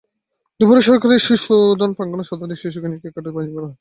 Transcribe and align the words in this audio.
দুপুরে 0.59 0.81
সরকারি 0.87 1.15
শিশুসদন 1.19 1.89
প্রাঙ্গণে 1.97 2.23
শতাধিক 2.25 2.57
শিশুকে 2.59 2.87
নিয়ে 2.87 3.01
কেক 3.03 3.13
কাটার 3.15 3.31
আয়োজন 3.31 3.53
করা 3.53 3.59
হয়। 3.59 3.69